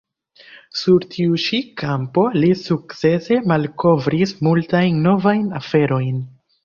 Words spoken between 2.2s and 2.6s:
li